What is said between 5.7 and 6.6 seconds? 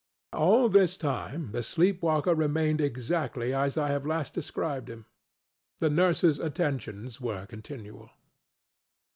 The nursesŌĆÖ